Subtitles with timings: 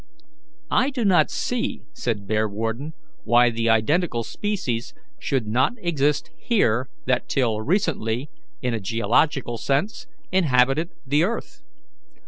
[0.71, 7.29] "I do not see," said Bearwarden, "why the identical species should not exist here that
[7.29, 8.31] till recently,
[8.63, 11.61] in a geological sense, inhabited the earth.